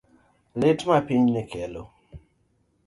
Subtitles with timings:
[0.59, 1.83] Lit ma pinyni kelo